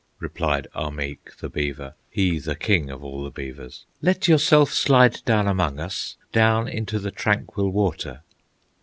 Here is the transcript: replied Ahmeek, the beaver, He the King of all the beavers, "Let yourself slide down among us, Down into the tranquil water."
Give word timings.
replied 0.17 0.67
Ahmeek, 0.73 1.37
the 1.41 1.47
beaver, 1.47 1.93
He 2.09 2.39
the 2.39 2.55
King 2.55 2.89
of 2.89 3.03
all 3.03 3.23
the 3.23 3.29
beavers, 3.29 3.85
"Let 4.01 4.27
yourself 4.27 4.73
slide 4.73 5.21
down 5.25 5.45
among 5.47 5.79
us, 5.79 6.17
Down 6.33 6.67
into 6.67 6.97
the 6.97 7.11
tranquil 7.11 7.69
water." 7.69 8.23